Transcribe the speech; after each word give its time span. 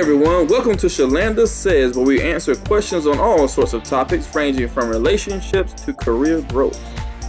everyone, 0.00 0.48
welcome 0.48 0.76
to 0.78 0.86
Shalanda 0.86 1.46
Says, 1.46 1.94
where 1.94 2.06
we 2.06 2.22
answer 2.22 2.54
questions 2.54 3.06
on 3.06 3.18
all 3.18 3.46
sorts 3.46 3.74
of 3.74 3.84
topics 3.84 4.34
ranging 4.34 4.66
from 4.66 4.88
relationships 4.88 5.74
to 5.84 5.92
career 5.92 6.40
growth. 6.40 6.80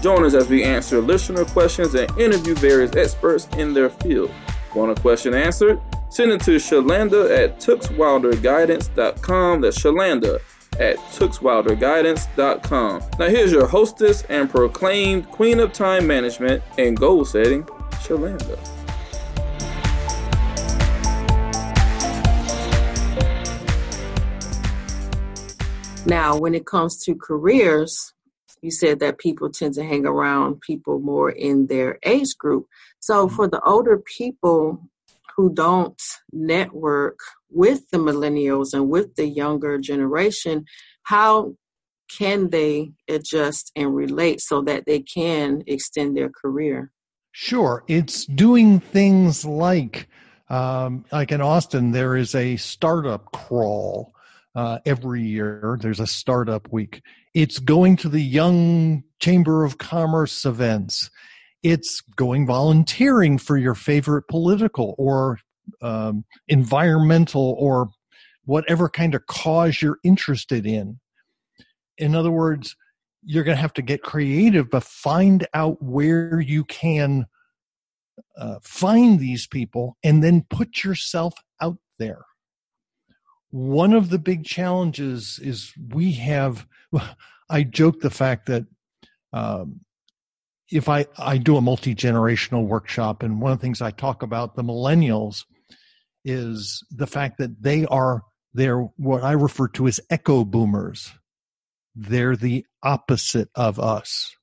Join 0.01 0.23
us 0.23 0.33
as 0.33 0.47
we 0.47 0.63
answer 0.63 1.01
listener 1.01 1.43
questions 1.43 1.95
and 1.95 2.09
interview 2.17 2.55
various 2.55 2.95
experts 2.95 3.49
in 3.57 3.73
their 3.73 3.89
field. 3.89 4.31
Want 4.73 4.97
a 4.97 5.01
question 5.01 5.33
answered? 5.33 5.81
Send 6.09 6.31
it 6.31 6.39
to 6.43 6.51
Shalanda 6.51 7.37
at 7.37 7.59
tookswilderguidance.com. 7.59 9.61
That's 9.61 9.77
Shalanda 9.77 10.39
at 10.79 10.95
tookswilderguidance.com. 10.95 13.01
Now 13.19 13.27
here's 13.27 13.51
your 13.51 13.67
hostess 13.67 14.23
and 14.29 14.49
proclaimed 14.49 15.29
queen 15.29 15.59
of 15.59 15.73
time 15.73 16.07
management 16.07 16.63
and 16.77 16.95
goal 16.95 17.25
setting, 17.25 17.65
Shalanda. 17.99 18.80
Now, 26.05 26.35
when 26.35 26.55
it 26.55 26.65
comes 26.65 26.97
to 27.03 27.15
careers, 27.15 28.13
you 28.61 28.71
said 28.71 28.99
that 28.99 29.19
people 29.19 29.51
tend 29.51 29.75
to 29.75 29.83
hang 29.83 30.05
around 30.05 30.61
people 30.61 30.99
more 30.99 31.29
in 31.29 31.67
their 31.67 31.99
age 32.03 32.37
group. 32.37 32.65
So, 32.99 33.29
for 33.29 33.47
the 33.47 33.61
older 33.61 33.97
people 33.97 34.89
who 35.35 35.53
don't 35.53 36.01
network 36.33 37.19
with 37.49 37.89
the 37.91 37.97
millennials 37.97 38.73
and 38.73 38.89
with 38.89 39.15
the 39.15 39.27
younger 39.27 39.77
generation, 39.77 40.65
how 41.03 41.55
can 42.09 42.49
they 42.49 42.91
adjust 43.07 43.71
and 43.75 43.95
relate 43.95 44.41
so 44.41 44.61
that 44.63 44.85
they 44.85 44.99
can 44.99 45.63
extend 45.67 46.17
their 46.17 46.29
career? 46.29 46.91
Sure. 47.31 47.83
It's 47.87 48.25
doing 48.25 48.79
things 48.79 49.45
like, 49.45 50.09
um, 50.49 51.05
like 51.11 51.31
in 51.31 51.41
Austin, 51.41 51.91
there 51.91 52.15
is 52.17 52.35
a 52.35 52.57
startup 52.57 53.31
crawl 53.31 54.13
uh, 54.55 54.79
every 54.85 55.23
year. 55.23 55.77
There's 55.81 55.99
a 55.99 56.07
startup 56.07 56.71
week. 56.71 57.01
It's 57.33 57.59
going 57.59 57.97
to 57.97 58.09
the 58.09 58.21
Young 58.21 59.03
Chamber 59.19 59.63
of 59.63 59.77
Commerce 59.77 60.45
events. 60.45 61.09
It's 61.63 62.01
going 62.15 62.47
volunteering 62.47 63.37
for 63.37 63.57
your 63.57 63.75
favorite 63.75 64.27
political 64.27 64.95
or 64.97 65.39
um, 65.81 66.25
environmental 66.47 67.55
or 67.57 67.89
whatever 68.45 68.89
kind 68.89 69.15
of 69.15 69.25
cause 69.27 69.81
you're 69.81 69.99
interested 70.03 70.65
in. 70.65 70.99
In 71.97 72.15
other 72.15 72.31
words, 72.31 72.75
you're 73.23 73.43
going 73.43 73.55
to 73.55 73.61
have 73.61 73.73
to 73.73 73.83
get 73.83 74.01
creative, 74.01 74.69
but 74.69 74.83
find 74.83 75.47
out 75.53 75.81
where 75.81 76.39
you 76.39 76.65
can 76.65 77.27
uh, 78.35 78.55
find 78.63 79.19
these 79.19 79.45
people 79.45 79.97
and 80.03 80.23
then 80.23 80.43
put 80.49 80.83
yourself 80.83 81.35
out 81.61 81.77
there 81.99 82.25
one 83.51 83.93
of 83.93 84.09
the 84.09 84.19
big 84.19 84.45
challenges 84.45 85.39
is 85.41 85.73
we 85.89 86.13
have 86.13 86.65
i 87.49 87.63
joke 87.63 87.99
the 87.99 88.09
fact 88.09 88.47
that 88.47 88.65
um, 89.33 89.81
if 90.71 90.89
i 90.89 91.05
i 91.17 91.37
do 91.37 91.57
a 91.57 91.61
multi-generational 91.61 92.65
workshop 92.65 93.23
and 93.23 93.41
one 93.41 93.51
of 93.51 93.59
the 93.59 93.61
things 93.61 93.81
i 93.81 93.91
talk 93.91 94.23
about 94.23 94.55
the 94.55 94.63
millennials 94.63 95.43
is 96.23 96.83
the 96.91 97.07
fact 97.07 97.37
that 97.37 97.61
they 97.61 97.85
are 97.85 98.23
they're 98.53 98.81
what 98.97 99.23
i 99.23 99.31
refer 99.33 99.67
to 99.67 99.87
as 99.87 99.99
echo 100.09 100.43
boomers. 100.43 101.11
They're 101.93 102.37
the 102.37 102.65
opposite 102.81 103.49
of 103.53 103.77
us. 103.77 104.33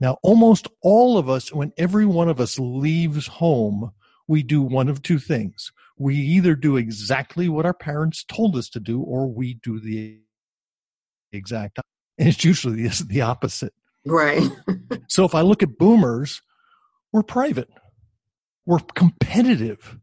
Now 0.00 0.16
almost 0.22 0.68
all 0.80 1.18
of 1.18 1.28
us 1.28 1.52
when 1.52 1.72
every 1.76 2.06
one 2.06 2.30
of 2.30 2.40
us 2.40 2.58
leaves 2.58 3.26
home 3.26 3.92
we 4.26 4.42
do 4.42 4.62
one 4.62 4.88
of 4.88 5.02
two 5.02 5.18
things 5.18 5.70
we 5.96 6.16
either 6.16 6.54
do 6.54 6.76
exactly 6.76 7.48
what 7.48 7.66
our 7.66 7.74
parents 7.74 8.24
told 8.24 8.56
us 8.56 8.68
to 8.70 8.80
do 8.80 9.00
or 9.00 9.26
we 9.26 9.54
do 9.54 9.78
the 9.78 10.18
exact 11.32 11.78
and 12.16 12.28
it's 12.28 12.44
usually 12.44 12.86
the, 12.86 13.20
opposite. 13.22 13.72
Right. 14.06 14.42
So 15.08 15.24
if 15.24 15.34
i 15.34 15.40
look 15.40 15.62
at 15.62 15.78
boomers 15.78 16.40
we're 17.14 17.22
private. 17.22 17.68
We're 18.66 18.80
competitive. 18.80 19.98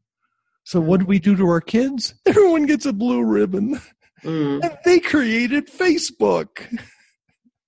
So 0.64 0.80
what 0.80 1.02
do 1.02 1.06
we 1.06 1.20
do 1.20 1.36
to 1.36 1.46
our 1.46 1.60
kids? 1.60 2.16
Everyone 2.26 2.66
gets 2.66 2.86
a 2.86 2.94
blue 2.94 3.22
ribbon. 3.24 3.82
Mm. 4.24 4.64
and 4.64 4.78
they 4.86 5.00
created 5.00 5.68
facebook. 5.68 6.80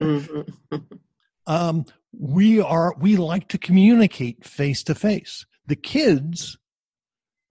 Mm-hmm. 0.01 0.75
um, 1.47 1.85
we 2.17 2.61
are 2.61 2.93
we 2.99 3.17
like 3.17 3.47
to 3.49 3.57
communicate 3.57 4.45
face 4.45 4.83
to 4.83 4.93
face. 4.93 5.47
The 5.65 5.75
kids 5.75 6.57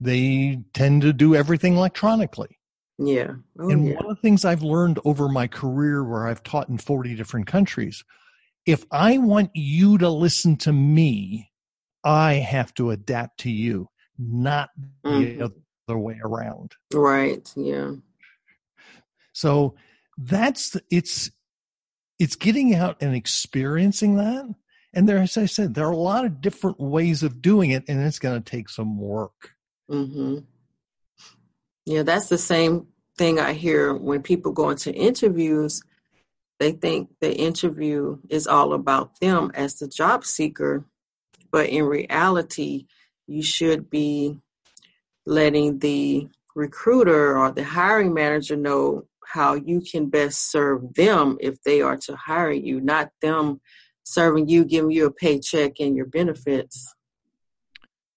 they 0.03 0.59
tend 0.73 1.01
to 1.01 1.13
do 1.13 1.35
everything 1.35 1.75
electronically. 1.75 2.59
Yeah. 2.97 3.33
Oh, 3.59 3.69
and 3.69 3.87
yeah. 3.87 3.95
one 3.95 4.05
of 4.05 4.15
the 4.15 4.21
things 4.21 4.45
I've 4.45 4.63
learned 4.63 4.99
over 5.05 5.27
my 5.29 5.47
career 5.47 6.03
where 6.03 6.27
I've 6.27 6.43
taught 6.43 6.69
in 6.69 6.77
40 6.77 7.15
different 7.15 7.47
countries, 7.47 8.03
if 8.65 8.85
I 8.91 9.17
want 9.17 9.51
you 9.53 9.97
to 9.97 10.09
listen 10.09 10.57
to 10.57 10.73
me, 10.73 11.51
I 12.03 12.33
have 12.35 12.73
to 12.75 12.91
adapt 12.91 13.39
to 13.41 13.49
you, 13.49 13.89
not 14.17 14.69
mm-hmm. 15.05 15.39
the 15.39 15.51
other 15.87 15.97
way 15.97 16.19
around. 16.23 16.75
Right. 16.93 17.51
Yeah. 17.55 17.93
So 19.33 19.75
that's 20.17 20.71
the, 20.71 20.83
it's 20.91 21.31
it's 22.19 22.35
getting 22.35 22.75
out 22.75 22.97
and 23.01 23.15
experiencing 23.15 24.17
that. 24.17 24.53
And 24.93 25.09
there, 25.09 25.17
as 25.17 25.37
I 25.37 25.47
said, 25.47 25.73
there 25.73 25.87
are 25.87 25.91
a 25.91 25.97
lot 25.97 26.23
of 26.23 26.39
different 26.39 26.79
ways 26.79 27.23
of 27.23 27.41
doing 27.41 27.71
it, 27.71 27.83
and 27.87 27.99
it's 28.05 28.19
going 28.19 28.41
to 28.41 28.49
take 28.49 28.69
some 28.69 28.99
work. 28.99 29.52
Mm-hmm. 29.89 30.39
Yeah, 31.85 32.03
that's 32.03 32.29
the 32.29 32.37
same 32.37 32.87
thing 33.17 33.39
I 33.39 33.53
hear 33.53 33.93
when 33.93 34.21
people 34.21 34.51
go 34.51 34.69
into 34.69 34.93
interviews. 34.93 35.81
They 36.59 36.71
think 36.71 37.09
the 37.19 37.35
interview 37.35 38.19
is 38.29 38.47
all 38.47 38.73
about 38.73 39.19
them 39.19 39.51
as 39.53 39.75
the 39.75 39.87
job 39.87 40.23
seeker, 40.23 40.85
but 41.51 41.69
in 41.69 41.83
reality, 41.83 42.87
you 43.27 43.43
should 43.43 43.89
be 43.89 44.39
letting 45.25 45.79
the 45.79 46.27
recruiter 46.55 47.37
or 47.37 47.51
the 47.51 47.63
hiring 47.63 48.13
manager 48.13 48.55
know 48.55 49.03
how 49.25 49.55
you 49.55 49.81
can 49.81 50.09
best 50.09 50.51
serve 50.51 50.93
them 50.93 51.37
if 51.39 51.61
they 51.63 51.81
are 51.81 51.97
to 51.97 52.15
hire 52.15 52.51
you, 52.51 52.79
not 52.79 53.09
them 53.21 53.59
serving 54.03 54.47
you, 54.47 54.63
giving 54.63 54.91
you 54.91 55.05
a 55.07 55.11
paycheck 55.11 55.79
and 55.79 55.95
your 55.95 56.05
benefits. 56.05 56.93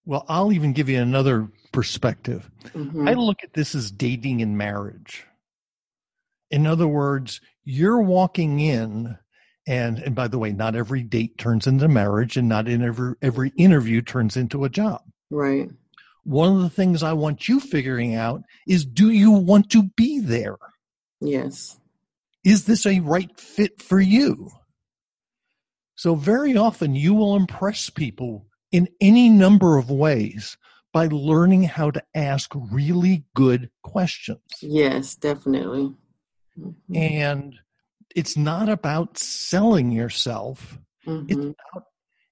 Well, 0.06 0.24
I'll 0.28 0.52
even 0.52 0.72
give 0.72 0.88
you 0.88 1.00
another 1.00 1.48
perspective. 1.72 2.48
Mm-hmm. 2.68 3.08
I 3.08 3.14
look 3.14 3.42
at 3.42 3.52
this 3.52 3.74
as 3.74 3.90
dating 3.90 4.40
and 4.40 4.56
marriage. 4.56 5.26
In 6.50 6.66
other 6.66 6.86
words, 6.86 7.40
you're 7.64 8.00
walking 8.00 8.60
in 8.60 9.18
and 9.66 9.98
and 9.98 10.14
by 10.14 10.28
the 10.28 10.38
way, 10.38 10.52
not 10.52 10.76
every 10.76 11.02
date 11.02 11.38
turns 11.38 11.66
into 11.66 11.88
marriage 11.88 12.36
and 12.36 12.48
not 12.48 12.68
in 12.68 12.82
every 12.82 13.14
every 13.20 13.52
interview 13.56 14.00
turns 14.00 14.36
into 14.36 14.64
a 14.64 14.68
job. 14.68 15.02
Right. 15.30 15.68
One 16.22 16.56
of 16.56 16.62
the 16.62 16.70
things 16.70 17.02
I 17.02 17.12
want 17.12 17.48
you 17.48 17.60
figuring 17.60 18.14
out 18.14 18.42
is 18.66 18.84
do 18.84 19.10
you 19.10 19.32
want 19.32 19.70
to 19.70 19.84
be 19.96 20.20
there? 20.20 20.56
Yes. 21.20 21.78
Is 22.44 22.64
this 22.64 22.86
a 22.86 23.00
right 23.00 23.38
fit 23.38 23.82
for 23.82 24.00
you? 24.00 24.50
So 25.96 26.14
very 26.14 26.56
often 26.56 26.94
you 26.94 27.14
will 27.14 27.34
impress 27.34 27.90
people 27.90 28.46
in 28.76 28.86
any 29.00 29.30
number 29.30 29.78
of 29.78 29.90
ways 29.90 30.58
by 30.92 31.06
learning 31.06 31.62
how 31.62 31.90
to 31.90 32.02
ask 32.14 32.52
really 32.54 33.24
good 33.34 33.70
questions. 33.82 34.42
Yes, 34.60 35.14
definitely. 35.14 35.94
Mm-hmm. 36.60 36.94
And 36.94 37.54
it's 38.14 38.36
not 38.36 38.68
about 38.68 39.16
selling 39.16 39.90
yourself. 39.92 40.78
Mm-hmm. 41.06 41.24
It's 41.26 41.40
about 41.40 41.84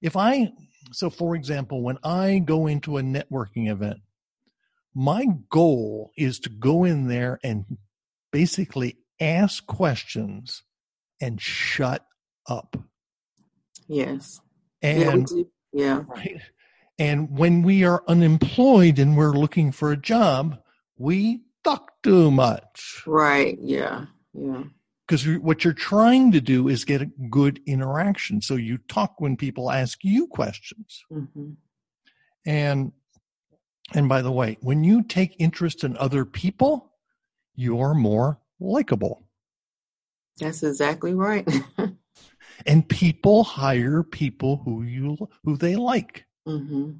if 0.03 0.15
I 0.15 0.53
so 0.91 1.09
for 1.09 1.35
example, 1.35 1.81
when 1.81 1.97
I 2.03 2.37
go 2.45 2.67
into 2.67 2.99
a 2.99 3.01
networking 3.01 3.67
event, 3.67 4.01
my 4.93 5.25
goal 5.49 6.11
is 6.15 6.37
to 6.41 6.49
go 6.49 6.83
in 6.83 7.07
there 7.07 7.39
and 7.43 7.65
basically 8.31 8.99
ask 9.19 9.65
questions 9.65 10.61
and 11.19 11.41
shut 11.41 12.05
up. 12.47 12.77
Yes. 13.87 14.41
And 14.83 15.27
yeah, 15.31 15.43
yeah. 15.75 16.03
Right. 16.07 16.41
And 16.97 17.37
when 17.37 17.61
we 17.63 17.83
are 17.83 18.01
unemployed 18.07 18.97
and 18.97 19.17
we're 19.17 19.33
looking 19.33 19.73
for 19.73 19.91
a 19.91 19.97
job, 19.97 20.57
we 20.97 21.41
talk 21.65 21.91
too 22.01 22.31
much. 22.31 23.03
Right. 23.05 23.57
Yeah. 23.61 24.05
Yeah. 24.33 24.63
Because 25.05 25.27
what 25.39 25.63
you're 25.63 25.73
trying 25.73 26.31
to 26.31 26.39
do 26.39 26.69
is 26.69 26.85
get 26.85 27.01
a 27.01 27.11
good 27.29 27.59
interaction. 27.67 28.41
So 28.41 28.55
you 28.55 28.79
talk 28.87 29.19
when 29.19 29.35
people 29.35 29.69
ask 29.69 29.99
you 30.03 30.27
questions. 30.27 31.03
Mm-hmm. 31.11 31.51
And 32.45 32.91
and 33.93 34.09
by 34.09 34.21
the 34.21 34.31
way, 34.31 34.57
when 34.61 34.83
you 34.83 35.03
take 35.03 35.35
interest 35.37 35.83
in 35.83 35.95
other 35.97 36.25
people, 36.25 36.93
you're 37.55 37.93
more 37.93 38.39
likable. 38.59 39.27
That's 40.39 40.63
exactly 40.63 41.13
right. 41.13 41.47
and 42.65 42.87
people 42.87 43.43
hire 43.43 44.03
people 44.03 44.61
who 44.63 44.83
you 44.83 45.29
who 45.43 45.57
they 45.57 45.75
like. 45.75 46.25
Mm-hmm. 46.47 46.91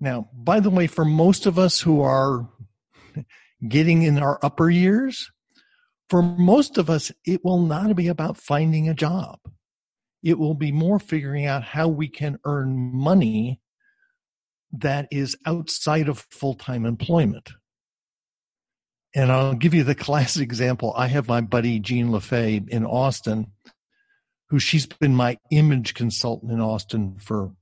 Now, 0.00 0.28
by 0.34 0.60
the 0.60 0.70
way, 0.70 0.86
for 0.86 1.04
most 1.04 1.46
of 1.46 1.58
us 1.58 1.80
who 1.80 2.00
are 2.00 2.48
getting 3.68 4.02
in 4.02 4.18
our 4.18 4.38
upper 4.42 4.68
years, 4.68 5.30
for 6.10 6.22
most 6.22 6.76
of 6.76 6.90
us, 6.90 7.12
it 7.24 7.44
will 7.44 7.60
not 7.60 7.94
be 7.94 8.08
about 8.08 8.36
finding 8.36 8.88
a 8.88 8.94
job. 8.94 9.38
It 10.22 10.38
will 10.38 10.54
be 10.54 10.72
more 10.72 10.98
figuring 10.98 11.46
out 11.46 11.62
how 11.62 11.88
we 11.88 12.08
can 12.08 12.38
earn 12.44 12.92
money 12.94 13.60
that 14.72 15.08
is 15.10 15.36
outside 15.46 16.08
of 16.08 16.26
full 16.30 16.54
time 16.54 16.86
employment. 16.86 17.50
And 19.14 19.30
I'll 19.30 19.54
give 19.54 19.74
you 19.74 19.84
the 19.84 19.94
classic 20.06 20.42
example. 20.42 20.92
I 20.96 21.06
have 21.08 21.28
my 21.28 21.40
buddy 21.40 21.78
Jean 21.78 22.08
LaFay 22.08 22.68
in 22.68 22.84
Austin, 22.84 23.52
who 24.52 24.58
she's 24.58 24.84
been 24.84 25.16
my 25.16 25.38
image 25.50 25.94
consultant 25.94 26.52
in 26.52 26.60
Austin 26.60 27.16
for, 27.18 27.52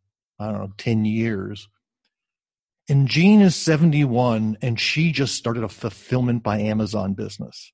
I 0.40 0.46
don't 0.46 0.58
know, 0.58 0.72
10 0.76 1.04
years. 1.04 1.68
And 2.88 3.06
Jean 3.06 3.40
is 3.42 3.54
71 3.54 4.58
and 4.60 4.80
she 4.80 5.12
just 5.12 5.36
started 5.36 5.62
a 5.62 5.68
fulfillment 5.68 6.42
by 6.42 6.58
Amazon 6.58 7.14
business. 7.14 7.70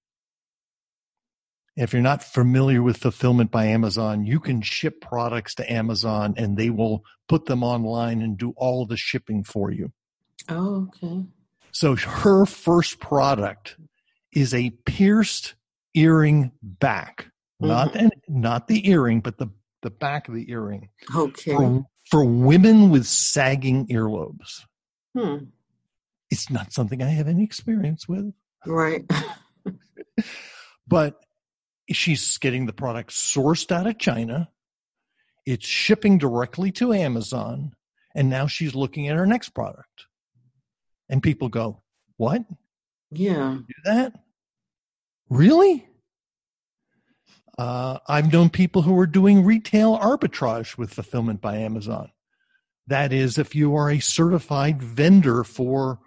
If 1.77 1.95
you're 1.95 2.03
not 2.03 2.23
familiar 2.23 2.83
with 2.83 2.99
fulfillment 2.99 3.51
by 3.51 3.65
Amazon, 3.69 4.27
you 4.27 4.39
can 4.39 4.61
ship 4.61 5.01
products 5.01 5.55
to 5.55 5.73
Amazon 5.73 6.35
and 6.37 6.59
they 6.59 6.69
will 6.69 7.03
put 7.27 7.47
them 7.47 7.63
online 7.63 8.21
and 8.21 8.37
do 8.37 8.53
all 8.55 8.85
the 8.85 8.99
shipping 8.99 9.45
for 9.45 9.71
you. 9.71 9.93
Oh, 10.51 10.91
okay. 11.03 11.25
So 11.73 11.97
her 11.97 12.45
first 12.45 13.01
product 13.01 13.79
is 14.31 14.53
a 14.53 14.73
pierced 14.85 15.55
earring 15.95 16.53
back, 16.63 17.31
mm-hmm. 17.63 17.69
not 17.69 17.97
an, 17.97 18.11
not 18.29 18.69
the 18.69 18.89
earring, 18.89 19.21
but 19.21 19.39
the 19.39 19.49
the 19.83 19.91
back 19.91 20.29
of 20.29 20.35
the 20.35 20.51
earring. 20.51 20.89
Okay. 21.15 21.55
For, 21.55 21.85
for 22.11 22.25
women 22.25 22.91
with 22.91 23.07
sagging 23.07 23.87
earlobes. 23.87 24.63
Hmm. 25.17 25.45
It's 26.31 26.51
not 26.51 26.73
something 26.73 27.03
I 27.03 27.11
have 27.11 27.29
any 27.29 27.45
experience 27.45 28.09
with. 28.09 28.33
Right. 28.67 29.05
but 30.89 31.21
she's 31.91 32.39
getting 32.39 32.67
the 32.67 32.73
product 32.73 33.11
sourced 33.11 33.71
out 33.71 33.87
of 33.87 33.99
China. 33.99 34.49
It's 35.45 35.67
shipping 35.67 36.19
directly 36.19 36.73
to 36.73 36.93
Amazon. 36.93 37.73
And 38.15 38.29
now 38.29 38.47
she's 38.47 38.75
looking 38.75 39.09
at 39.09 39.17
her 39.17 39.27
next 39.27 39.51
product. 39.51 40.07
And 41.09 41.23
people 41.23 41.49
go, 41.49 41.83
What? 42.17 42.43
Yeah. 43.13 43.59
Do 43.59 43.75
that? 43.85 44.15
Really? 45.29 45.87
Uh, 47.59 47.99
I've 48.07 48.33
known 48.33 48.51
people 48.51 48.83
who 48.83 48.99
are 48.99 49.07
doing 49.07 49.45
retail 49.45 49.99
arbitrage 49.99 50.77
with 50.77 50.93
fulfillment 50.93 51.41
by 51.41 51.57
Amazon. 51.57 52.11
That 52.87 53.13
is, 53.13 53.39
if 53.39 53.55
you 53.55 53.75
are 53.77 53.91
a 53.91 53.99
certified 53.99 54.83
vendor 54.83 55.43
for 55.43 55.99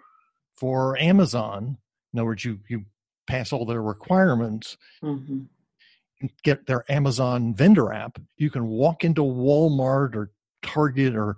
for 0.54 0.98
Amazon, 0.98 1.78
in 2.12 2.18
other 2.18 2.26
words, 2.26 2.44
you 2.44 2.60
you 2.68 2.84
pass 3.26 3.52
all 3.52 3.66
their 3.66 3.82
requirements, 3.82 4.76
mm-hmm 5.02 5.42
get 6.42 6.66
their 6.66 6.90
Amazon 6.90 7.54
vendor 7.54 7.92
app, 7.92 8.20
you 8.36 8.50
can 8.50 8.66
walk 8.66 9.04
into 9.04 9.22
Walmart 9.22 10.14
or 10.14 10.30
Target 10.62 11.16
or 11.16 11.36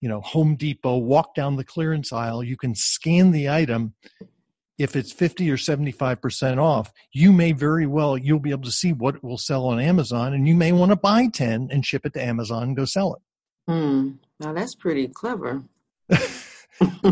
you 0.00 0.08
know 0.08 0.20
Home 0.20 0.56
Depot, 0.56 0.96
walk 0.96 1.34
down 1.34 1.56
the 1.56 1.64
clearance 1.64 2.12
aisle, 2.12 2.42
you 2.42 2.56
can 2.56 2.74
scan 2.74 3.30
the 3.30 3.48
item. 3.48 3.94
If 4.78 4.94
it's 4.94 5.12
50 5.12 5.50
or 5.50 5.56
75% 5.56 6.58
off, 6.58 6.92
you 7.12 7.32
may 7.32 7.52
very 7.52 7.86
well 7.86 8.18
you'll 8.18 8.40
be 8.40 8.50
able 8.50 8.64
to 8.64 8.72
see 8.72 8.92
what 8.92 9.16
it 9.16 9.24
will 9.24 9.38
sell 9.38 9.66
on 9.66 9.80
Amazon 9.80 10.34
and 10.34 10.46
you 10.46 10.54
may 10.54 10.72
want 10.72 10.90
to 10.90 10.96
buy 10.96 11.28
10 11.28 11.68
and 11.70 11.84
ship 11.84 12.04
it 12.04 12.12
to 12.14 12.22
Amazon 12.22 12.62
and 12.64 12.76
go 12.76 12.84
sell 12.84 13.14
it. 13.14 13.22
Hmm. 13.72 14.10
Now 14.38 14.52
that's 14.52 14.74
pretty 14.74 15.08
clever. 15.08 15.62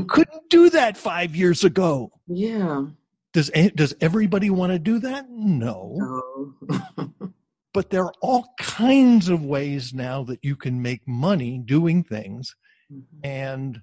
couldn't 0.09 0.51
do 0.51 0.71
that 0.71 0.97
5 0.97 1.35
years 1.35 1.65
ago. 1.65 2.13
Yeah. 2.27 2.85
Does 3.33 3.51
does 3.75 3.95
everybody 4.01 4.51
want 4.51 4.73
to 4.73 4.79
do 4.79 5.01
that? 5.01 5.27
No. 5.29 6.23
no. 6.69 7.13
but 7.75 7.91
there 7.91 8.05
are 8.05 8.15
all 8.23 8.47
kinds 8.59 9.29
of 9.29 9.45
ways 9.45 9.93
now 9.93 10.23
that 10.25 10.39
you 10.43 10.55
can 10.55 10.81
make 10.81 11.07
money 11.09 11.59
doing 11.65 12.05
things. 12.05 12.55
Mm-hmm. 12.93 13.27
And 13.27 13.81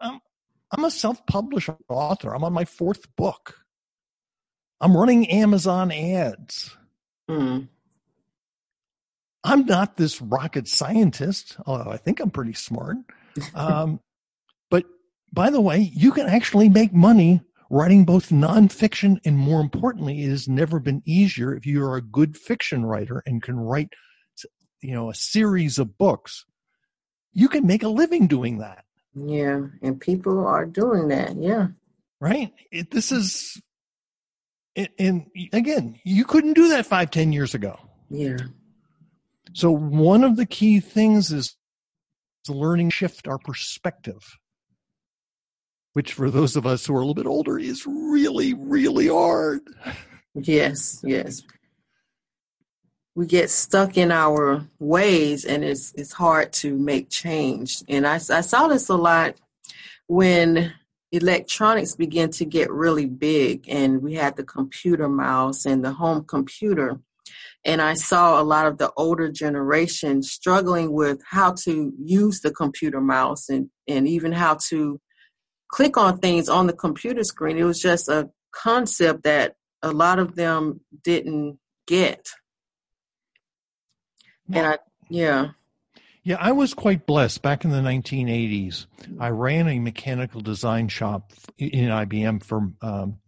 I'm 0.00 0.20
I'm 0.72 0.84
a 0.84 0.90
self-published 0.90 1.70
author. 1.88 2.34
I'm 2.34 2.44
on 2.44 2.52
my 2.52 2.64
fourth 2.64 3.14
book. 3.16 3.56
I'm 4.80 4.96
running 4.96 5.28
Amazon 5.30 5.92
ads. 5.92 6.76
Mm. 7.28 7.68
I'm 9.42 9.66
not 9.66 9.96
this 9.96 10.20
rocket 10.20 10.68
scientist, 10.68 11.56
although 11.66 11.90
I 11.90 11.96
think 11.96 12.20
I'm 12.20 12.30
pretty 12.30 12.54
smart. 12.54 12.96
Um, 13.54 14.00
but 14.70 14.84
by 15.32 15.50
the 15.50 15.60
way, 15.60 15.78
you 15.78 16.10
can 16.10 16.26
actually 16.26 16.68
make 16.68 16.92
money 16.92 17.40
writing 17.70 18.04
both 18.04 18.30
nonfiction 18.30 19.18
and 19.24 19.38
more 19.38 19.60
importantly, 19.60 20.24
it 20.24 20.30
has 20.30 20.48
never 20.48 20.80
been 20.80 21.00
easier 21.06 21.54
if 21.54 21.64
you 21.64 21.82
are 21.84 21.96
a 21.96 22.02
good 22.02 22.36
fiction 22.36 22.84
writer 22.84 23.22
and 23.24 23.40
can 23.40 23.56
write, 23.56 23.90
you 24.82 24.92
know, 24.92 25.10
a 25.10 25.14
series 25.14 25.78
of 25.78 25.96
books. 25.96 26.44
You 27.32 27.48
can 27.48 27.66
make 27.66 27.84
a 27.84 27.88
living 27.88 28.26
doing 28.26 28.58
that. 28.58 28.84
Yeah, 29.14 29.66
and 29.82 30.00
people 30.00 30.46
are 30.46 30.66
doing 30.66 31.08
that. 31.08 31.36
Yeah. 31.36 31.68
Right. 32.20 32.52
It, 32.70 32.90
this 32.90 33.10
is, 33.12 33.60
and 34.98 35.26
again, 35.52 35.98
you 36.04 36.24
couldn't 36.24 36.52
do 36.52 36.68
that 36.68 36.86
five, 36.86 37.10
ten 37.10 37.32
years 37.32 37.54
ago. 37.54 37.78
Yeah. 38.08 38.38
So 39.52 39.70
one 39.70 40.22
of 40.22 40.36
the 40.36 40.46
key 40.46 40.80
things 40.80 41.32
is 41.32 41.56
learning 42.48 42.90
shift 42.90 43.28
our 43.28 43.38
perspective 43.38 44.22
which 45.92 46.12
for 46.12 46.30
those 46.30 46.56
of 46.56 46.66
us 46.66 46.86
who 46.86 46.94
are 46.94 47.00
a 47.00 47.00
little 47.00 47.14
bit 47.14 47.26
older 47.26 47.58
is 47.58 47.86
really, 47.86 48.54
really 48.54 49.08
hard. 49.08 49.60
Yes, 50.34 51.00
yes. 51.04 51.42
We 53.14 53.26
get 53.26 53.50
stuck 53.50 53.96
in 53.96 54.12
our 54.12 54.66
ways 54.78 55.44
and 55.44 55.64
it's 55.64 55.92
it's 55.96 56.12
hard 56.12 56.52
to 56.54 56.76
make 56.76 57.10
change. 57.10 57.82
And 57.88 58.06
I, 58.06 58.14
I 58.14 58.40
saw 58.40 58.68
this 58.68 58.88
a 58.88 58.96
lot 58.96 59.34
when 60.06 60.72
electronics 61.12 61.96
began 61.96 62.30
to 62.30 62.44
get 62.44 62.70
really 62.70 63.06
big 63.06 63.68
and 63.68 64.00
we 64.00 64.14
had 64.14 64.36
the 64.36 64.44
computer 64.44 65.08
mouse 65.08 65.66
and 65.66 65.84
the 65.84 65.92
home 65.92 66.24
computer 66.24 67.00
and 67.64 67.82
I 67.82 67.94
saw 67.94 68.40
a 68.40 68.44
lot 68.44 68.66
of 68.66 68.78
the 68.78 68.90
older 68.96 69.30
generation 69.30 70.22
struggling 70.22 70.92
with 70.92 71.20
how 71.28 71.52
to 71.64 71.92
use 72.02 72.40
the 72.40 72.50
computer 72.50 73.00
mouse 73.00 73.48
and, 73.48 73.68
and 73.86 74.08
even 74.08 74.32
how 74.32 74.58
to 74.68 75.00
click 75.68 75.96
on 75.96 76.18
things 76.18 76.48
on 76.48 76.66
the 76.66 76.72
computer 76.72 77.22
screen. 77.22 77.58
It 77.58 77.64
was 77.64 77.80
just 77.80 78.08
a 78.08 78.30
concept 78.52 79.24
that 79.24 79.54
a 79.82 79.92
lot 79.92 80.18
of 80.18 80.36
them 80.36 80.80
didn't 81.04 81.58
get. 81.86 82.28
And 84.52 84.66
I, 84.66 84.78
yeah. 85.08 85.48
Yeah, 86.22 86.36
I 86.38 86.52
was 86.52 86.74
quite 86.74 87.06
blessed 87.06 87.40
back 87.40 87.64
in 87.64 87.70
the 87.70 87.78
1980s. 87.78 88.86
I 89.18 89.28
ran 89.28 89.68
a 89.68 89.78
mechanical 89.78 90.40
design 90.40 90.88
shop 90.88 91.32
in 91.58 91.88
IBM 91.88 92.44
for, 92.44 92.70
um, 92.82 93.18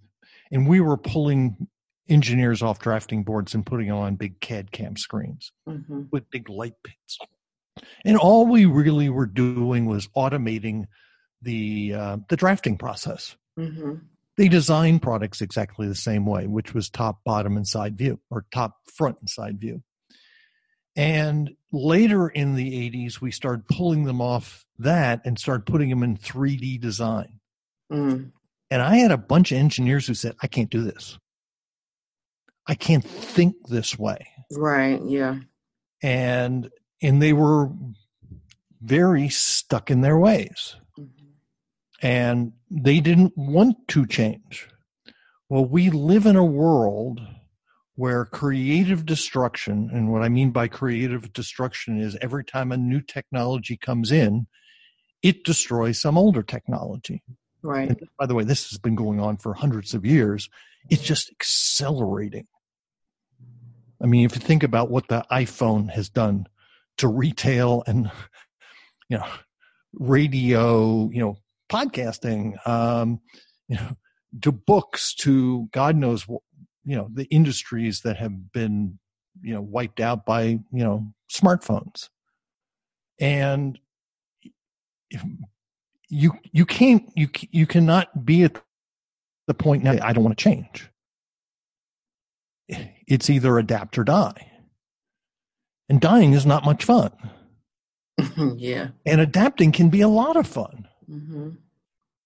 and 0.51 0.69
we 0.69 0.81
were 0.81 0.99
pulling 0.99 1.69
engineers 2.09 2.63
off 2.63 2.79
drafting 2.79 3.25
boards 3.25 3.55
and 3.55 3.65
putting 3.65 3.89
them 3.89 3.97
on 3.97 4.17
big 4.17 4.41
CAD 4.41 4.73
CAM 4.73 4.97
screens 4.97 5.53
mm-hmm. 5.67 6.03
with 6.11 6.31
big 6.31 6.51
light 6.51 6.75
pits. 6.85 7.19
And 8.05 8.19
all 8.19 8.47
we 8.47 8.67
really 8.67 9.09
were 9.09 9.27
doing 9.27 9.87
was 9.87 10.09
automating 10.09 10.85
the 11.41 11.95
uh, 11.95 12.17
the 12.29 12.37
drafting 12.37 12.77
process. 12.77 13.37
Mm-hmm. 13.59 13.95
They 14.37 14.49
design 14.49 14.99
products 14.99 15.41
exactly 15.41 15.89
the 15.89 15.95
same 15.95 16.27
way, 16.27 16.47
which 16.47 16.75
was 16.75 16.89
top, 16.89 17.21
bottom, 17.25 17.57
and 17.57 17.67
side 17.67 17.97
view, 17.97 18.21
or 18.31 18.47
top, 18.53 18.77
front, 18.95 19.17
and 19.21 19.29
side 19.29 19.61
view. 19.61 19.83
And 20.97 21.55
later 21.73 22.29
in 22.29 22.55
the 22.55 22.91
80s, 22.91 23.21
we 23.21 23.31
started 23.31 23.67
pulling 23.69 24.05
them 24.05 24.21
off 24.21 24.67
that 24.79 25.23
and 25.25 25.39
started 25.39 25.67
putting 25.67 25.91
them 25.91 26.03
in 26.03 26.17
3D 26.17 26.81
design. 26.81 27.41
Mm. 27.91 28.33
And 28.71 28.83
I 28.83 28.97
had 28.97 29.11
a 29.11 29.19
bunch 29.19 29.53
of 29.53 29.59
engineers 29.59 30.07
who 30.07 30.15
said, 30.15 30.35
I 30.43 30.47
can't 30.47 30.71
do 30.71 30.83
this. 30.83 31.19
I 32.67 32.75
can't 32.75 33.05
think 33.05 33.57
this 33.69 33.99
way. 33.99 34.29
Right, 34.53 35.01
yeah. 35.05 35.39
And 36.03 36.71
and 37.01 37.21
they 37.21 37.33
were 37.33 37.71
very 38.81 39.29
stuck 39.29 39.91
in 39.91 40.01
their 40.01 40.19
ways 40.19 40.77
and 42.03 42.53
they 42.71 43.01
didn't 43.01 43.33
want 43.37 43.77
to 43.89 44.07
change. 44.07 44.69
Well, 45.49 45.65
we 45.65 45.91
live 45.91 46.27
in 46.27 46.37
a 46.37 46.45
world 46.45 47.21
where 47.95 48.25
creative 48.25 49.05
destruction, 49.05 49.91
and 49.93 50.11
what 50.11 50.23
I 50.23 50.29
mean 50.29 50.51
by 50.51 50.69
creative 50.69 51.33
destruction 51.33 52.01
is 52.01 52.17
every 52.21 52.45
time 52.45 52.73
a 52.73 52.77
new 52.77 53.01
technology 53.01 53.77
comes 53.77 54.11
in, 54.11 54.47
it 55.23 55.45
destroys 55.45 56.01
some 56.01 56.17
older 56.17 56.43
technology. 56.43 57.23
Right. 57.63 57.89
And 57.89 58.09
by 58.19 58.27
the 58.27 58.35
way, 58.35 58.45
this 58.45 58.71
has 58.71 58.79
been 58.79 58.95
going 58.95 59.21
on 59.21 59.37
for 59.37 59.55
hundreds 59.55 59.95
of 59.95 60.05
years. 60.05 60.49
It's 60.91 61.03
just 61.03 61.31
accelerating. 61.31 62.47
I 64.03 64.07
mean, 64.07 64.25
if 64.25 64.35
you 64.35 64.41
think 64.41 64.65
about 64.65 64.91
what 64.91 65.07
the 65.09 65.25
iPhone 65.31 65.91
has 65.91 66.09
done 66.09 66.49
to 66.99 67.07
retail 67.07 67.85
and, 67.87 68.11
you 69.09 69.19
know, 69.19 69.27
radio, 69.93 71.09
you 71.13 71.21
know, 71.21 71.37
podcasting, 71.71 72.67
um, 72.67 73.21
you 73.69 73.77
know, 73.77 73.97
to 74.41 74.51
books 74.51 75.15
to 75.15 75.69
God 75.73 75.95
knows 75.95 76.27
what 76.27 76.43
you 76.85 76.97
know 76.97 77.09
the 77.13 77.25
industries 77.25 78.01
that 78.01 78.17
have 78.17 78.53
been 78.53 78.99
you 79.41 79.55
know 79.55 79.61
wiped 79.61 80.01
out 80.01 80.27
by 80.27 80.43
you 80.43 80.63
know 80.73 81.13
smartphones. 81.31 82.09
And 83.21 83.79
you 86.09 86.33
you 86.53 86.67
can't 86.67 87.11
you 87.17 87.29
you 87.51 87.67
cannot 87.67 88.25
be 88.25 88.45
at 88.45 88.61
the 89.47 89.55
point 89.55 89.83
now 89.83 89.97
i 90.03 90.13
don't 90.13 90.25
want 90.25 90.37
to 90.37 90.43
change. 90.43 90.89
It's 93.07 93.29
either 93.29 93.59
adapt 93.59 93.99
or 93.99 94.05
die. 94.05 94.51
And 95.89 96.01
dying 96.01 96.33
is 96.33 96.47
not 96.47 96.65
much 96.65 96.85
fun. 96.85 97.13
Yeah. 98.57 98.89
And 99.05 99.21
adapting 99.21 99.73
can 99.73 99.89
be 99.89 100.01
a 100.01 100.09
lot 100.09 100.37
of 100.37 100.47
fun. 100.47 100.87
Mm-hmm. 101.11 101.51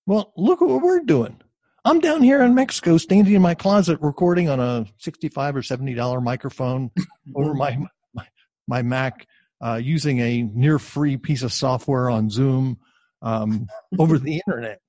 well 0.07 0.33
look 0.37 0.61
at 0.61 0.69
what 0.69 0.83
we're 0.83 1.01
doing 1.01 1.41
I'm 1.87 2.01
down 2.01 2.21
here 2.21 2.43
in 2.43 2.53
Mexico, 2.53 2.99
standing 2.99 3.35
in 3.35 3.43
my 3.43 3.55
closet, 3.55 4.01
recording 4.01 4.49
on 4.49 4.59
a 4.59 4.87
sixty-five 4.99 5.55
or 5.55 5.63
seventy-dollar 5.63 6.21
microphone 6.21 6.91
over 7.37 7.55
my, 7.55 7.79
my 8.13 8.27
my, 8.67 8.83
Mac, 8.83 9.25
uh, 9.65 9.81
using 9.81 10.19
a 10.19 10.43
near-free 10.43 11.17
piece 11.19 11.45
of 11.45 11.53
software 11.53 12.11
on 12.11 12.29
Zoom 12.29 12.79
um, 13.23 13.69
over 14.01 14.19
the 14.19 14.43
internet. 14.45 14.81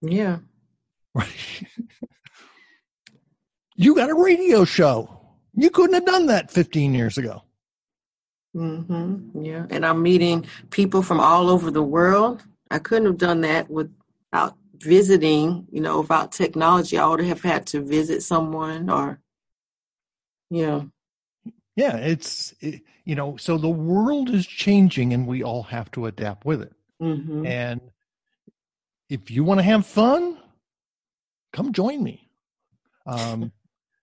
Yeah, 0.00 0.38
right. 1.12 1.28
you 3.74 3.96
got 3.96 4.08
a 4.08 4.14
radio 4.14 4.64
show. 4.64 5.20
You 5.54 5.70
couldn't 5.70 5.94
have 5.94 6.06
done 6.06 6.26
that 6.26 6.52
15 6.52 6.94
years 6.94 7.18
ago. 7.18 7.42
Mm-hmm. 8.54 9.44
Yeah, 9.44 9.66
and 9.70 9.84
I'm 9.84 10.02
meeting 10.02 10.46
people 10.70 11.02
from 11.02 11.18
all 11.18 11.50
over 11.50 11.72
the 11.72 11.82
world. 11.82 12.44
I 12.70 12.78
couldn't 12.78 13.06
have 13.06 13.18
done 13.18 13.40
that 13.40 13.68
without 13.68 14.54
visiting, 14.80 15.66
you 15.70 15.80
know, 15.80 16.00
without 16.00 16.32
technology, 16.32 16.98
I 16.98 17.06
would 17.06 17.20
have 17.20 17.42
had 17.42 17.66
to 17.68 17.80
visit 17.80 18.22
someone 18.22 18.90
or, 18.90 19.20
yeah. 20.50 20.82
Yeah, 21.76 21.96
it's, 21.96 22.54
it, 22.60 22.82
you 23.04 23.14
know, 23.14 23.36
so 23.36 23.56
the 23.56 23.68
world 23.68 24.30
is 24.30 24.46
changing 24.46 25.12
and 25.12 25.26
we 25.26 25.42
all 25.42 25.62
have 25.64 25.90
to 25.92 26.06
adapt 26.06 26.44
with 26.44 26.62
it. 26.62 26.72
Mm-hmm. 27.00 27.46
And 27.46 27.80
if 29.08 29.30
you 29.30 29.44
want 29.44 29.58
to 29.58 29.64
have 29.64 29.86
fun, 29.86 30.38
come 31.52 31.72
join 31.72 32.02
me. 32.02 32.28
Um, 33.06 33.52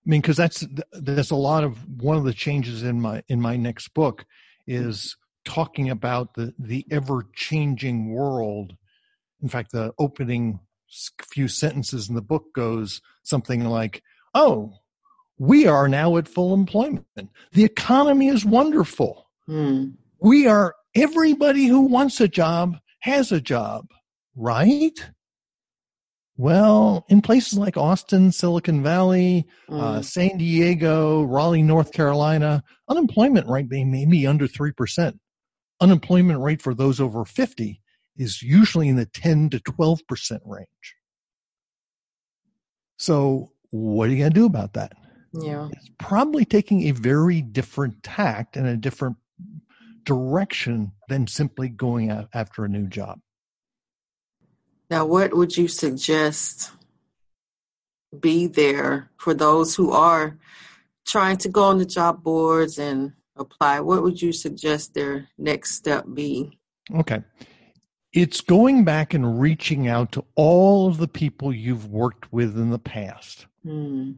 I 0.06 0.10
mean, 0.10 0.22
because 0.22 0.38
that's 0.38 0.66
that's 0.92 1.32
a 1.32 1.36
lot 1.36 1.64
of 1.64 1.78
one 2.02 2.18
of 2.18 2.24
the 2.24 2.34
changes 2.34 2.84
in 2.84 3.02
my 3.02 3.24
in 3.28 3.42
my 3.42 3.56
next 3.56 3.94
book 3.94 4.26
is 4.68 5.16
talking 5.44 5.90
about 5.90 6.34
the 6.36 6.54
the 6.58 6.86
ever 6.92 7.28
changing 7.36 8.12
world 8.12 8.76
in 9.46 9.50
fact, 9.50 9.72
the 9.72 9.94
opening 10.00 10.60
few 11.22 11.48
sentences 11.48 12.10
in 12.10 12.16
the 12.16 12.22
book 12.22 12.46
goes 12.56 13.00
something 13.22 13.64
like, 13.64 14.02
"Oh, 14.34 14.74
we 15.38 15.68
are 15.68 15.88
now 15.88 16.18
at 16.18 16.28
full 16.28 16.52
employment. 16.52 17.06
The 17.52 17.64
economy 17.64 18.28
is 18.28 18.44
wonderful. 18.44 19.30
Mm. 19.48 19.98
We 20.20 20.48
are 20.48 20.74
everybody 20.96 21.68
who 21.68 21.82
wants 21.82 22.20
a 22.20 22.28
job 22.28 22.78
has 23.02 23.32
a 23.32 23.40
job, 23.40 23.92
right?" 24.36 25.12
Well, 26.38 27.06
in 27.08 27.22
places 27.22 27.60
like 27.60 27.78
Austin, 27.78 28.32
Silicon 28.32 28.82
Valley, 28.82 29.46
mm. 29.70 29.80
uh, 29.80 29.98
hmm. 29.98 30.02
San 30.02 30.38
Diego, 30.38 31.22
Raleigh, 31.24 31.62
North 31.62 31.94
Carolina, 31.94 32.64
unemployment 32.90 33.48
rate 33.48 33.70
may 33.70 34.06
be 34.06 34.26
under 34.26 34.48
3%. 34.48 35.20
Unemployment 35.80 36.40
rate 36.40 36.64
for 36.64 36.74
those 36.74 37.00
over 37.00 37.26
50 37.26 37.80
is 38.18 38.42
usually 38.42 38.88
in 38.88 38.96
the 38.96 39.06
10 39.06 39.50
to 39.52 39.60
12% 39.60 40.40
range. 40.46 40.96
So, 42.98 43.52
what 43.72 44.08
are 44.08 44.12
you 44.12 44.20
going 44.20 44.32
to 44.32 44.40
do 44.40 44.46
about 44.46 44.74
that? 44.74 44.94
Yeah. 45.34 45.68
It's 45.72 45.90
probably 46.00 46.46
taking 46.46 46.88
a 46.88 46.92
very 46.92 47.42
different 47.42 48.04
tact 48.04 48.56
and 48.56 48.68
a 48.68 48.78
different 48.78 49.18
direction 50.04 50.94
than 51.10 51.28
simply 51.28 51.68
going 51.68 52.10
after 52.34 52.64
a 52.64 52.70
new 52.70 52.88
job. 52.88 53.20
Now, 54.90 55.06
what 55.06 55.36
would 55.36 55.58
you 55.58 55.68
suggest 55.68 56.72
be 58.18 58.48
there 58.48 59.12
for 59.18 59.34
those 59.34 59.76
who 59.76 59.92
are 59.92 60.38
trying 61.06 61.38
to 61.38 61.50
go 61.50 61.64
on 61.64 61.80
the 61.80 61.86
job 61.86 62.24
boards 62.24 62.80
and 62.80 63.14
apply? 63.36 63.82
What 63.82 64.04
would 64.04 64.22
you 64.22 64.32
suggest 64.32 64.94
their 64.94 65.28
next 65.38 65.72
step 65.72 66.06
be? 66.14 66.60
Okay 66.96 67.24
it's 68.16 68.40
going 68.40 68.86
back 68.86 69.14
and 69.14 69.42
reaching 69.42 69.90
out 69.90 70.14
to 70.14 70.24
all 70.36 70.88
of 70.88 70.98
the 70.98 71.08
people 71.08 71.54
you've 71.54 71.86
worked 71.92 72.32
with 72.32 72.58
in 72.58 72.70
the 72.70 72.80
past. 72.80 73.46
Mm. 73.66 74.16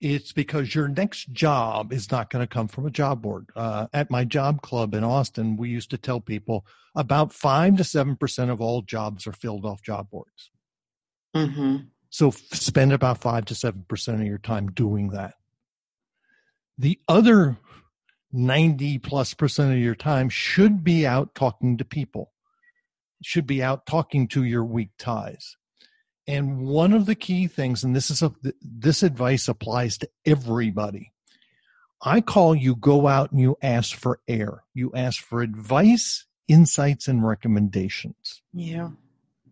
It's 0.00 0.32
because 0.32 0.74
your 0.74 0.88
next 0.88 1.30
job 1.30 1.92
is 1.92 2.10
not 2.10 2.30
going 2.30 2.42
to 2.42 2.52
come 2.52 2.68
from 2.68 2.86
a 2.86 2.90
job 2.90 3.20
board. 3.20 3.50
Uh, 3.54 3.86
at 3.92 4.10
my 4.10 4.24
job 4.24 4.62
club 4.62 4.94
in 4.94 5.04
Austin, 5.04 5.58
we 5.58 5.68
used 5.68 5.90
to 5.90 5.98
tell 5.98 6.20
people 6.20 6.64
about 6.94 7.34
five 7.34 7.76
to 7.76 7.84
seven 7.84 8.16
percent 8.16 8.50
of 8.50 8.62
all 8.62 8.80
jobs 8.80 9.26
are 9.26 9.32
filled 9.32 9.66
off 9.66 9.82
job 9.82 10.10
boards. 10.10 10.50
Mm-hmm. 11.36 11.76
So 12.08 12.28
f- 12.28 12.36
spend 12.54 12.94
about 12.94 13.18
five 13.18 13.44
to 13.44 13.54
seven 13.54 13.84
percent 13.86 14.22
of 14.22 14.26
your 14.26 14.38
time 14.38 14.70
doing 14.72 15.10
that. 15.10 15.34
The 16.78 16.98
other 17.06 17.58
90 18.32 18.98
plus 19.00 19.34
percent 19.34 19.72
of 19.72 19.78
your 19.78 19.94
time 19.94 20.30
should 20.30 20.82
be 20.82 21.06
out 21.06 21.34
talking 21.34 21.76
to 21.76 21.84
people 21.84 22.31
should 23.22 23.46
be 23.46 23.62
out 23.62 23.86
talking 23.86 24.28
to 24.28 24.44
your 24.44 24.64
weak 24.64 24.90
ties. 24.98 25.56
And 26.26 26.60
one 26.60 26.92
of 26.92 27.06
the 27.06 27.14
key 27.14 27.46
things, 27.48 27.82
and 27.82 27.96
this 27.96 28.10
is 28.10 28.22
a, 28.22 28.32
this 28.60 29.02
advice 29.02 29.48
applies 29.48 29.98
to 29.98 30.08
everybody. 30.24 31.12
I 32.00 32.20
call 32.20 32.54
you 32.54 32.76
go 32.76 33.06
out 33.06 33.32
and 33.32 33.40
you 33.40 33.56
ask 33.62 33.96
for 33.96 34.20
air. 34.28 34.64
You 34.74 34.92
ask 34.94 35.22
for 35.22 35.40
advice, 35.40 36.26
insights, 36.48 37.08
and 37.08 37.26
recommendations. 37.26 38.42
Yeah. 38.52 38.90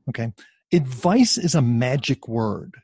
Okay. 0.08 0.32
Advice 0.72 1.38
is 1.38 1.54
a 1.54 1.62
magic 1.62 2.28
word. 2.28 2.76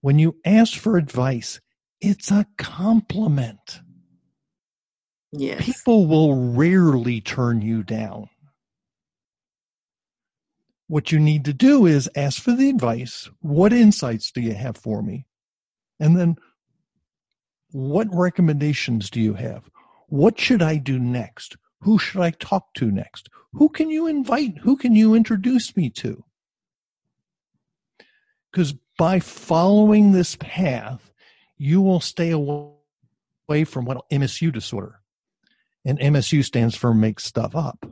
When 0.00 0.18
you 0.18 0.36
ask 0.44 0.78
for 0.78 0.96
advice, 0.96 1.60
it's 2.00 2.30
a 2.30 2.46
compliment. 2.58 3.80
Yes. 5.32 5.64
People 5.64 6.06
will 6.06 6.52
rarely 6.52 7.20
turn 7.20 7.62
you 7.62 7.82
down 7.82 8.28
what 10.94 11.10
you 11.10 11.18
need 11.18 11.44
to 11.44 11.52
do 11.52 11.86
is 11.86 12.08
ask 12.14 12.40
for 12.40 12.52
the 12.52 12.70
advice. 12.70 13.28
What 13.40 13.72
insights 13.72 14.30
do 14.30 14.40
you 14.40 14.54
have 14.54 14.76
for 14.76 15.02
me? 15.02 15.26
And 15.98 16.16
then 16.16 16.36
what 17.72 18.06
recommendations 18.12 19.10
do 19.10 19.20
you 19.20 19.34
have? 19.34 19.68
What 20.06 20.38
should 20.38 20.62
I 20.62 20.76
do 20.76 21.00
next? 21.00 21.56
Who 21.80 21.98
should 21.98 22.20
I 22.20 22.30
talk 22.30 22.72
to 22.74 22.92
next? 22.92 23.28
Who 23.54 23.70
can 23.70 23.90
you 23.90 24.06
invite? 24.06 24.58
Who 24.58 24.76
can 24.76 24.94
you 24.94 25.14
introduce 25.14 25.76
me 25.76 25.90
to? 25.90 26.22
Because 28.52 28.74
by 28.96 29.18
following 29.18 30.12
this 30.12 30.36
path, 30.36 31.12
you 31.56 31.82
will 31.82 31.98
stay 31.98 32.30
away 32.30 33.64
from 33.64 33.84
what 33.84 34.08
MSU 34.12 34.52
disorder. 34.52 35.00
And 35.84 35.98
MSU 35.98 36.44
stands 36.44 36.76
for 36.76 36.94
make 36.94 37.18
stuff 37.18 37.56
up. 37.56 37.84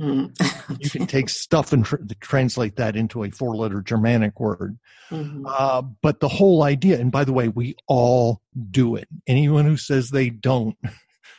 Mm. 0.00 0.78
you 0.80 0.90
can 0.90 1.06
take 1.06 1.28
stuff 1.28 1.72
and 1.72 1.84
tr- 1.84 1.96
translate 2.20 2.76
that 2.76 2.96
into 2.96 3.22
a 3.22 3.30
four 3.30 3.56
letter 3.56 3.80
Germanic 3.80 4.40
word. 4.40 4.78
Mm-hmm. 5.10 5.46
Uh, 5.48 5.82
but 6.02 6.20
the 6.20 6.28
whole 6.28 6.62
idea, 6.62 6.98
and 6.98 7.12
by 7.12 7.24
the 7.24 7.32
way, 7.32 7.48
we 7.48 7.76
all 7.86 8.40
do 8.70 8.96
it. 8.96 9.08
Anyone 9.26 9.64
who 9.64 9.76
says 9.76 10.10
they 10.10 10.30
don't, 10.30 10.76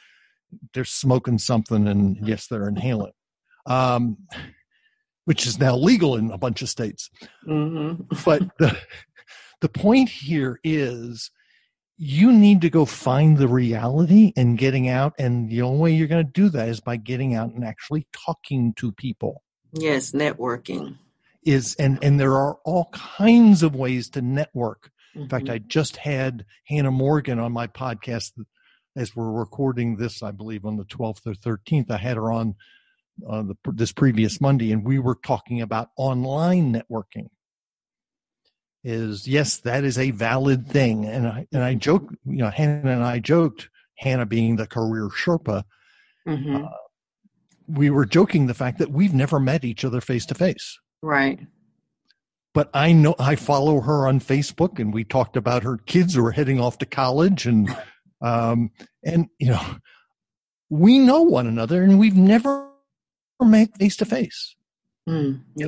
they're 0.73 0.85
smoking 0.85 1.37
something 1.37 1.87
and 1.87 2.17
yes, 2.25 2.47
they're 2.47 2.69
inhaling, 2.69 3.13
um, 3.65 4.17
which 5.25 5.45
is 5.45 5.59
now 5.59 5.75
legal 5.75 6.15
in 6.15 6.31
a 6.31 6.37
bunch 6.37 6.61
of 6.61 6.69
states. 6.69 7.09
Mm-hmm. 7.47 8.03
but 8.23 8.41
the, 8.57 8.77
the 9.59 9.69
point 9.69 10.09
here 10.09 10.59
is 10.63 11.29
you 11.97 12.31
need 12.31 12.61
to 12.61 12.69
go 12.69 12.85
find 12.85 13.37
the 13.37 13.47
reality 13.47 14.33
and 14.35 14.57
getting 14.57 14.89
out. 14.89 15.13
And 15.17 15.49
the 15.49 15.61
only 15.61 15.79
way 15.79 15.93
you're 15.93 16.07
going 16.07 16.25
to 16.25 16.31
do 16.31 16.49
that 16.49 16.67
is 16.67 16.79
by 16.79 16.97
getting 16.97 17.35
out 17.35 17.53
and 17.53 17.63
actually 17.63 18.07
talking 18.11 18.73
to 18.75 18.91
people. 18.91 19.43
Yes, 19.71 20.11
networking 20.11 20.97
is 21.45 21.75
and 21.75 21.99
and 22.01 22.19
there 22.19 22.33
are 22.33 22.55
all 22.65 22.89
kinds 22.91 23.63
of 23.63 23.75
ways 23.75 24.09
to 24.09 24.21
network. 24.21 24.91
Mm-hmm. 25.11 25.21
In 25.23 25.29
fact, 25.29 25.49
I 25.49 25.59
just 25.59 25.97
had 25.97 26.45
Hannah 26.65 26.91
Morgan 26.91 27.39
on 27.39 27.51
my 27.51 27.67
podcast 27.67 28.31
as 28.95 29.15
we're 29.15 29.31
recording 29.31 29.95
this. 29.95 30.23
I 30.23 30.31
believe 30.31 30.65
on 30.65 30.77
the 30.77 30.85
12th 30.85 31.25
or 31.25 31.33
13th. 31.33 31.91
I 31.91 31.97
had 31.97 32.17
her 32.17 32.31
on 32.31 32.55
uh, 33.27 33.43
the, 33.43 33.55
this 33.71 33.91
previous 33.91 34.41
Monday, 34.41 34.71
and 34.71 34.83
we 34.83 34.99
were 34.99 35.15
talking 35.15 35.61
about 35.61 35.89
online 35.97 36.73
networking 36.73 37.29
is 38.85 39.27
yes, 39.27 39.57
that 39.57 39.83
is 39.83 39.97
a 39.97 40.11
valid 40.11 40.67
thing. 40.67 41.05
And 41.05 41.27
I 41.27 41.47
and 41.51 41.63
I 41.63 41.73
joke, 41.73 42.13
you 42.25 42.37
know, 42.37 42.51
Hannah 42.51 42.91
and 42.91 43.03
I 43.03 43.19
joked, 43.19 43.69
Hannah 43.95 44.27
being 44.27 44.55
the 44.55 44.67
career 44.67 45.09
Sherpa, 45.09 45.63
mm-hmm. 46.27 46.63
uh, 46.63 46.69
we 47.67 47.89
were 47.89 48.05
joking 48.05 48.45
the 48.45 48.53
fact 48.53 48.77
that 48.77 48.91
we've 48.91 49.13
never 49.13 49.39
met 49.39 49.65
each 49.65 49.83
other 49.83 49.99
face 50.01 50.25
to 50.27 50.35
face. 50.35 50.79
Right. 51.01 51.39
but 52.53 52.69
I 52.73 52.93
know 52.93 53.15
I 53.19 53.35
follow 53.35 53.81
her 53.81 54.07
on 54.07 54.19
Facebook, 54.19 54.79
and 54.79 54.93
we 54.93 55.03
talked 55.03 55.35
about 55.35 55.63
her 55.63 55.77
kids 55.77 56.15
who 56.15 56.25
are 56.25 56.31
heading 56.31 56.59
off 56.59 56.77
to 56.79 56.85
college, 56.85 57.45
and 57.45 57.75
um, 58.21 58.71
and 59.03 59.27
you 59.39 59.49
know, 59.49 59.75
we 60.69 60.99
know 60.99 61.21
one 61.21 61.47
another, 61.47 61.83
and 61.83 61.99
we've 61.99 62.15
never 62.15 62.69
met 63.41 63.77
face 63.77 63.97
to 63.97 64.05
face. 64.05 64.55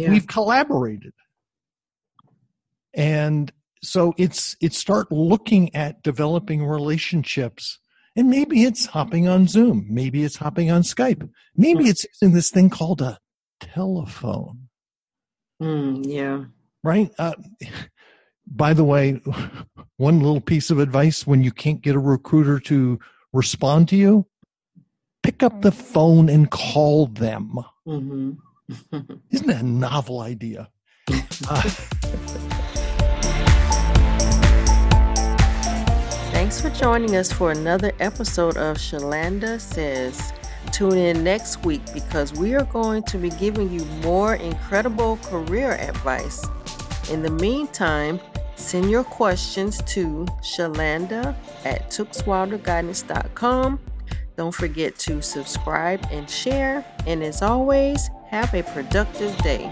We've 0.09 0.27
collaborated, 0.27 1.13
and 2.97 3.53
so 3.81 4.13
it's 4.17 4.57
it's 4.59 4.77
start 4.77 5.09
looking 5.11 5.73
at 5.73 6.03
developing 6.03 6.65
relationships. 6.65 7.79
And 8.17 8.31
maybe 8.31 8.63
it's 8.63 8.87
hopping 8.87 9.27
on 9.27 9.47
zoom. 9.47 9.85
Maybe 9.91 10.23
it's 10.23 10.37
hopping 10.37 10.71
on 10.71 10.81
skype. 10.81 11.29
Maybe 11.55 11.87
it's 11.87 12.03
using 12.03 12.33
this 12.33 12.49
thing 12.49 12.71
called 12.71 12.99
a 12.99 13.19
telephone. 13.61 14.69
Mm, 15.61 16.03
yeah. 16.03 16.45
Right? 16.83 17.11
Uh, 17.19 17.35
by 18.47 18.73
the 18.73 18.83
way 18.83 19.21
one 19.97 20.19
little 20.19 20.41
piece 20.41 20.71
of 20.71 20.79
advice 20.79 21.27
when 21.27 21.43
you 21.43 21.51
can't 21.51 21.81
get 21.81 21.95
a 21.95 21.99
recruiter 21.99 22.59
to 22.61 22.99
respond 23.33 23.87
to 23.89 23.95
you 23.95 24.25
pick 25.27 25.43
up 25.43 25.61
the 25.61 25.73
phone 25.73 26.29
and 26.29 26.49
call 26.51 27.07
them. 27.07 27.59
Mm-hmm. 27.85 28.31
isn't 29.29 29.47
that 29.47 29.61
a 29.61 29.65
novel 29.65 30.21
idea? 30.21 30.69
Uh, 31.49 31.61
Thanks 36.47 36.61
for 36.61 36.69
joining 36.69 37.17
us 37.17 37.29
for 37.29 37.51
another 37.51 37.91
episode 37.99 38.55
of 38.55 38.77
Shalanda 38.77 39.59
Says. 39.59 40.31
Tune 40.71 40.97
in 40.97 41.21
next 41.21 41.65
week 41.65 41.81
because 41.93 42.31
we 42.31 42.55
are 42.55 42.63
going 42.63 43.03
to 43.03 43.17
be 43.17 43.31
giving 43.31 43.69
you 43.69 43.83
more 44.01 44.35
incredible 44.35 45.17
career 45.23 45.73
advice. 45.73 46.47
In 47.11 47.21
the 47.21 47.31
meantime, 47.31 48.21
send 48.55 48.89
your 48.89 49.03
questions 49.03 49.83
to 49.87 50.25
Shalanda 50.41 51.35
at 51.65 51.89
tookswilderguidance.com. 51.89 53.79
Don't 54.37 54.55
forget 54.55 54.97
to 54.99 55.21
subscribe 55.21 56.07
and 56.11 56.29
share. 56.29 56.85
And 57.05 57.23
as 57.23 57.41
always, 57.41 58.09
have 58.29 58.53
a 58.53 58.63
productive 58.63 59.37
day. 59.39 59.69